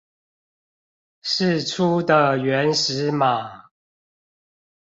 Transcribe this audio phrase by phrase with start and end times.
[1.23, 3.67] 釋出的原始碼